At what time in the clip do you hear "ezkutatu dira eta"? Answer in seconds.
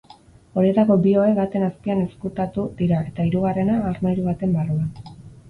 2.05-3.27